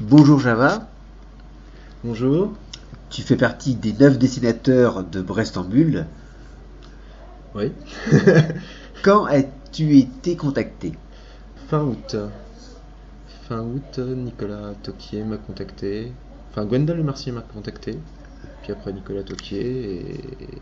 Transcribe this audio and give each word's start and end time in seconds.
Bonjour 0.00 0.38
Java, 0.38 0.86
Bonjour. 2.04 2.52
tu 3.08 3.22
fais 3.22 3.36
partie 3.36 3.74
des 3.74 3.94
neuf 3.94 4.18
dessinateurs 4.18 5.02
de 5.02 5.22
Brest 5.22 5.56
en 5.56 5.64
Bulle. 5.64 6.06
Oui. 7.54 7.72
Quand 9.02 9.24
as-tu 9.24 9.96
été 9.96 10.36
contacté? 10.36 10.92
Fin 11.68 11.82
août. 11.82 12.14
Fin 13.48 13.60
août, 13.60 13.98
Nicolas 13.98 14.74
Toquier 14.82 15.24
m'a 15.24 15.38
contacté. 15.38 16.12
Enfin, 16.50 16.66
Gwendal 16.66 17.02
Mercier 17.02 17.32
m'a 17.32 17.40
contacté. 17.40 17.98
Puis 18.62 18.72
après, 18.72 18.92
Nicolas 18.92 19.22
Toquier. 19.22 20.10
Et. 20.40 20.60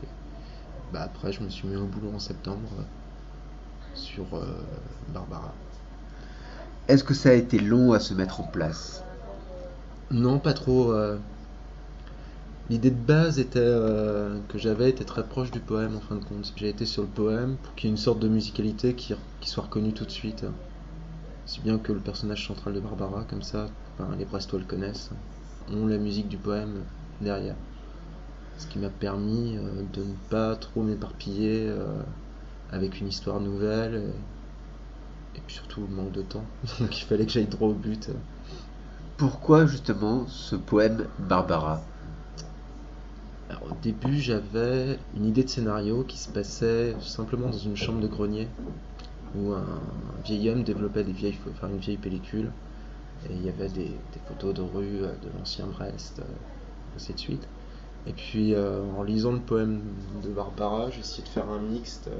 Bah, 0.92 1.02
après, 1.02 1.32
je 1.32 1.42
me 1.42 1.48
suis 1.48 1.66
mis 1.66 1.74
au 1.74 1.86
boulot 1.86 2.12
en 2.14 2.20
septembre 2.20 2.70
sur 3.96 4.26
euh, 4.34 4.44
Barbara. 5.12 5.52
Est-ce 6.86 7.02
que 7.02 7.14
ça 7.14 7.30
a 7.30 7.32
été 7.32 7.58
long 7.58 7.94
à 7.94 7.98
se 7.98 8.14
mettre 8.14 8.40
en 8.40 8.44
place? 8.44 9.02
Non, 10.14 10.38
pas 10.38 10.52
trop. 10.54 10.92
euh. 10.92 11.18
L'idée 12.70 12.92
de 12.92 12.94
base 12.94 13.40
était 13.40 13.58
euh, 13.58 14.38
que 14.48 14.58
j'avais 14.58 14.88
était 14.88 15.04
très 15.04 15.26
proche 15.26 15.50
du 15.50 15.58
poème 15.58 15.96
en 15.96 16.00
fin 16.00 16.14
de 16.14 16.24
compte. 16.24 16.52
J'ai 16.54 16.68
été 16.68 16.86
sur 16.86 17.02
le 17.02 17.08
poème 17.08 17.56
pour 17.60 17.74
qu'il 17.74 17.88
y 17.88 17.92
ait 17.92 17.96
une 17.96 18.00
sorte 18.00 18.20
de 18.20 18.28
musicalité 18.28 18.94
qui, 18.94 19.16
soit 19.42 19.64
reconnue 19.64 19.92
tout 19.92 20.04
de 20.04 20.12
suite. 20.12 20.46
Si 21.46 21.60
bien 21.62 21.78
que 21.78 21.92
le 21.92 21.98
personnage 21.98 22.46
central 22.46 22.74
de 22.74 22.80
Barbara, 22.80 23.24
comme 23.28 23.42
ça, 23.42 23.66
les 24.16 24.24
Brestois 24.24 24.60
le 24.60 24.64
connaissent, 24.64 25.10
ont 25.72 25.86
la 25.86 25.98
musique 25.98 26.28
du 26.28 26.36
poème 26.36 26.84
derrière. 27.20 27.56
Ce 28.56 28.68
qui 28.68 28.78
m'a 28.78 28.90
permis 28.90 29.56
euh, 29.56 29.82
de 29.92 30.04
ne 30.04 30.14
pas 30.30 30.54
trop 30.54 30.84
m'éparpiller 30.84 31.72
avec 32.70 33.00
une 33.00 33.08
histoire 33.08 33.40
nouvelle. 33.40 33.96
Et, 33.96 35.38
et 35.38 35.42
puis 35.44 35.56
surtout 35.56 35.80
le 35.80 35.88
manque 35.88 36.12
de 36.12 36.22
temps. 36.22 36.44
Donc 36.78 36.96
il 36.96 37.04
fallait 37.04 37.26
que 37.26 37.32
j'aille 37.32 37.48
droit 37.48 37.70
au 37.70 37.74
but. 37.74 38.10
Pourquoi 39.16 39.66
justement 39.66 40.26
ce 40.26 40.56
poème 40.56 41.06
Barbara? 41.20 41.80
Alors, 43.48 43.62
au 43.70 43.74
début, 43.80 44.18
j'avais 44.18 44.98
une 45.16 45.26
idée 45.26 45.44
de 45.44 45.48
scénario 45.48 46.02
qui 46.02 46.18
se 46.18 46.28
passait 46.28 46.96
simplement 47.00 47.48
dans 47.48 47.58
une 47.58 47.76
chambre 47.76 48.00
de 48.00 48.08
grenier 48.08 48.48
où 49.36 49.52
un 49.52 49.64
vieil 50.24 50.50
homme 50.50 50.64
développait 50.64 51.04
des 51.04 51.12
vieilles, 51.12 51.38
enfin, 51.48 51.68
une 51.68 51.78
vieille 51.78 51.96
pellicule 51.96 52.50
et 53.28 53.32
il 53.32 53.44
y 53.44 53.48
avait 53.48 53.68
des, 53.68 53.92
photos 54.26 54.54
de 54.54 54.62
rue 54.62 55.02
euh, 55.02 55.12
de 55.22 55.28
l'ancien 55.38 55.66
Brest, 55.66 56.18
euh, 56.18 56.24
ainsi 56.96 57.12
de 57.12 57.18
suite. 57.18 57.46
Et 58.06 58.12
puis, 58.12 58.54
euh, 58.54 58.82
en 58.98 59.02
lisant 59.02 59.32
le 59.32 59.38
poème 59.38 59.80
de 60.22 60.28
Barbara, 60.30 60.90
j'ai 60.90 61.00
essayé 61.00 61.22
de 61.22 61.28
faire 61.28 61.48
un 61.48 61.60
mixte 61.60 62.10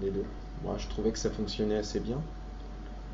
des 0.00 0.10
deux. 0.10 0.24
Moi, 0.62 0.76
je 0.78 0.88
trouvais 0.88 1.10
que 1.10 1.18
ça 1.18 1.30
fonctionnait 1.30 1.78
assez 1.78 2.00
bien. 2.00 2.18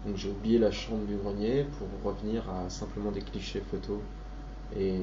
Donc, 0.07 0.17
j'ai 0.17 0.31
oublié 0.31 0.59
la 0.59 0.71
chambre 0.71 1.05
du 1.07 1.17
grenier 1.17 1.67
pour 1.79 2.13
revenir 2.13 2.43
à 2.51 2.71
simplement 2.71 3.11
des 3.11 3.21
clichés 3.21 3.63
photos 3.71 3.99
et 4.77 4.95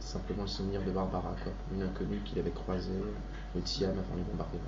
simplement 0.00 0.42
le 0.42 0.48
souvenir 0.48 0.82
de 0.82 0.90
Barbara, 0.90 1.34
quoi. 1.42 1.52
une 1.74 1.82
inconnue 1.82 2.20
qu'il 2.24 2.38
avait 2.38 2.50
croisée 2.50 2.90
au 3.56 3.60
Tiam 3.60 3.90
avant 3.90 4.16
les 4.16 4.22
bombardements. 4.22 4.60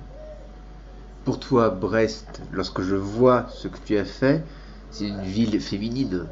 Pour 1.25 1.39
toi, 1.39 1.69
Brest, 1.69 2.41
lorsque 2.53 2.81
je 2.81 2.95
vois 2.95 3.47
ce 3.49 3.67
que 3.67 3.77
tu 3.83 3.97
as 3.97 4.05
fait, 4.05 4.43
c'est 4.91 5.07
une 5.07 5.23
ville 5.23 5.59
féminine. 5.59 6.25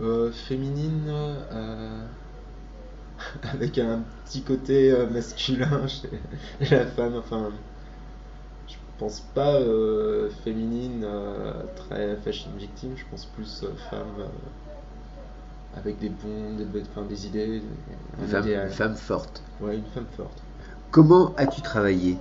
Euh, 0.00 0.32
féminine, 0.32 1.04
euh, 1.08 2.04
avec 3.52 3.78
un 3.78 4.02
petit 4.24 4.42
côté 4.42 4.90
euh, 4.90 5.08
masculin 5.08 5.86
chez 5.86 6.08
la 6.70 6.86
femme, 6.86 7.14
enfin, 7.16 7.50
pense 9.02 9.20
pas 9.34 9.54
euh, 9.56 10.30
féminine 10.44 11.02
euh, 11.04 11.52
très 11.74 12.16
fashion 12.16 12.50
victime, 12.56 12.92
je 12.96 13.04
pense 13.10 13.24
plus 13.26 13.64
euh, 13.64 13.74
femme 13.90 14.06
euh, 14.20 14.26
avec 15.76 15.98
des 15.98 16.08
bons, 16.10 16.54
des, 16.56 16.64
bonnes- 16.64 16.86
enfin, 16.90 17.04
des 17.06 17.26
idées, 17.26 17.62
un 18.18 18.22
Une 18.22 18.28
femme, 18.28 18.42
idéal. 18.44 18.66
une 18.68 18.72
femme 18.72 18.94
forte. 18.94 19.42
Ouais, 19.60 19.76
une 19.76 19.84
femme 19.86 20.06
forte. 20.16 20.38
Comment 20.90 21.34
as-tu 21.36 21.62
travaillé 21.62 22.16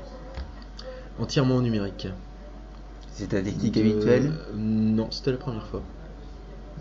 Entièrement 1.20 1.58
au 1.58 1.62
numérique. 1.62 2.08
C'est 3.14 3.28
ta 3.28 3.42
technique 3.42 3.76
De- 3.76 3.82
habituelle 3.82 4.32
Non, 4.56 5.12
c'était 5.12 5.32
la 5.32 5.38
première 5.38 5.68
fois. 5.68 5.84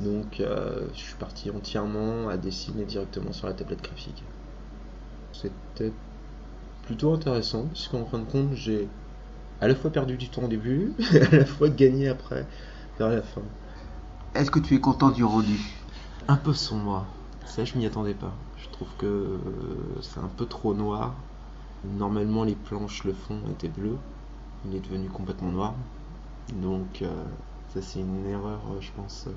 Donc 0.01 0.41
euh, 0.41 0.87
je 0.95 0.99
suis 0.99 1.17
parti 1.17 1.51
entièrement 1.51 2.29
à 2.29 2.37
dessiner 2.39 2.85
directement 2.85 3.33
sur 3.33 3.49
la 3.49 3.53
tablette 3.53 3.83
graphique. 3.83 4.23
C'était 5.33 5.93
plutôt 6.87 7.13
intéressant, 7.13 7.67
puisqu'en 7.67 8.05
fin 8.07 8.19
de 8.19 8.25
compte, 8.25 8.55
j'ai 8.55 8.89
à 9.61 9.69
la 9.69 9.75
fois 9.75 9.91
perdu 9.91 10.17
du 10.17 10.29
temps 10.29 10.45
au 10.45 10.49
début, 10.49 10.93
et 11.13 11.21
à 11.23 11.31
la 11.31 11.45
fois 11.45 11.69
gagné 11.69 12.09
après, 12.09 12.47
vers 12.99 13.09
la 13.09 13.23
fin. 13.23 13.43
Est-ce 14.35 14.51
que 14.51 14.59
tu 14.61 14.75
es 14.75 14.81
content 14.81 15.11
du 15.11 15.25
rendu? 15.25 15.59
Un 16.29 16.37
peu 16.37 16.55
sombre, 16.55 17.07
ça 17.45 17.65
je 17.65 17.77
m'y 17.77 17.87
attendais 17.87 18.15
pas. 18.15 18.33
Je 18.57 18.69
trouve 18.71 18.89
que 18.99 19.07
euh, 19.07 19.39
c'est 20.03 20.21
un 20.21 20.31
peu 20.37 20.47
trop 20.47 20.75
noir. 20.75 21.15
Normalement 21.85 22.45
les 22.45 22.55
planches, 22.55 23.05
le 23.05 23.13
fond 23.13 23.41
était 23.51 23.69
bleu, 23.69 23.97
il 24.65 24.75
est 24.77 24.81
devenu 24.81 25.09
complètement 25.09 25.51
noir. 25.51 25.75
Donc 26.55 27.03
euh, 27.03 27.09
ça 27.73 27.83
c'est 27.83 28.01
une 28.01 28.27
erreur 28.27 28.61
euh, 28.73 28.81
je 28.81 28.91
pense. 28.93 29.29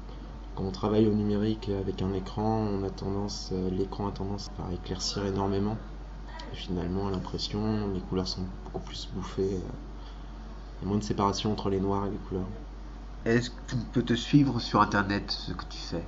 Quand 0.55 0.63
on 0.63 0.71
travaille 0.71 1.07
au 1.07 1.13
numérique 1.13 1.69
avec 1.69 2.01
un 2.01 2.13
écran, 2.13 2.59
on 2.59 2.83
a 2.83 2.89
tendance, 2.89 3.49
euh, 3.53 3.69
l'écran 3.71 4.07
a 4.07 4.11
tendance 4.11 4.51
à 4.59 4.73
éclaircir 4.73 5.25
énormément. 5.25 5.77
Et 6.51 6.55
finalement 6.55 7.07
à 7.07 7.11
l'impression, 7.11 7.89
les 7.93 8.01
couleurs 8.01 8.27
sont 8.27 8.43
beaucoup 8.65 8.81
plus 8.85 9.09
bouffées. 9.13 9.59
Il 10.83 10.87
y 10.87 10.89
a 10.89 10.89
moins 10.89 10.99
de 10.99 11.03
séparation 11.05 11.53
entre 11.53 11.69
les 11.69 11.79
noirs 11.79 12.07
et 12.07 12.09
les 12.09 12.17
couleurs. 12.17 12.47
Est-ce 13.23 13.51
que 13.51 13.55
tu 13.69 13.75
peux 13.93 14.03
te 14.03 14.15
suivre 14.15 14.59
sur 14.59 14.81
internet 14.81 15.31
ce 15.31 15.53
que 15.53 15.63
tu 15.69 15.77
fais? 15.77 16.03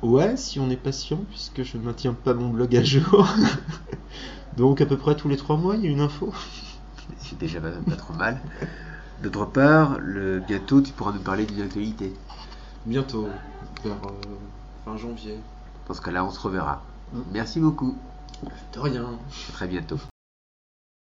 Ouais, 0.00 0.36
si 0.36 0.60
on 0.60 0.70
est 0.70 0.76
patient, 0.76 1.24
puisque 1.28 1.64
je 1.64 1.76
ne 1.76 1.82
maintiens 1.82 2.12
pas 2.14 2.34
mon 2.34 2.50
blog 2.50 2.76
à 2.76 2.84
jour. 2.84 3.26
Donc 4.56 4.80
à 4.80 4.86
peu 4.86 4.96
près 4.96 5.16
tous 5.16 5.28
les 5.28 5.36
trois 5.36 5.56
mois, 5.56 5.74
il 5.74 5.84
y 5.84 5.88
a 5.88 5.90
une 5.90 6.02
info. 6.02 6.32
C'est 7.18 7.36
déjà 7.36 7.60
pas, 7.60 7.70
pas 7.70 7.96
trop 7.96 8.14
mal. 8.14 8.40
D'autre 9.24 9.46
part, 9.46 9.98
le, 9.98 10.38
bientôt 10.38 10.80
tu 10.80 10.92
pourras 10.92 11.10
nous 11.10 11.20
parler 11.20 11.46
d'une 11.46 11.62
actualité. 11.62 12.12
Bientôt, 12.86 13.28
vers 13.82 13.94
euh, 13.94 14.36
fin 14.84 14.96
janvier. 14.96 15.40
Dans 15.88 15.94
ce 15.94 16.00
cas-là, 16.00 16.24
on 16.24 16.30
se 16.30 16.38
reverra. 16.38 16.84
Mm. 17.12 17.20
Merci 17.32 17.58
beaucoup. 17.58 17.98
De 18.72 18.78
rien. 18.78 19.18
À 19.48 19.52
très 19.52 19.66
bientôt. 19.66 19.98